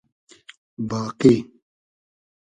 [0.89, 1.33] باقی